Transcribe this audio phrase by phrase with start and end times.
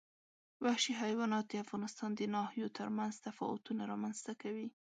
[0.65, 4.67] وحشي حیوانات د افغانستان د ناحیو ترمنځ تفاوتونه رامنځ ته کوي.